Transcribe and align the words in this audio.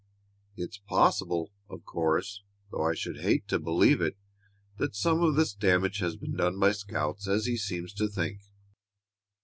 It's 0.57 0.79
possible, 0.79 1.51
of 1.69 1.85
course, 1.85 2.41
though 2.71 2.87
I 2.87 2.95
should 2.95 3.21
hate 3.21 3.47
to 3.49 3.59
believe 3.59 4.01
it, 4.01 4.17
that 4.79 4.95
some 4.95 5.21
of 5.21 5.35
this 5.35 5.53
damage 5.53 5.99
has 5.99 6.15
been 6.15 6.35
done 6.35 6.57
by 6.57 6.71
scouts, 6.71 7.27
as 7.27 7.45
he 7.45 7.55
seems 7.55 7.93
to 7.93 8.07
think. 8.09 8.39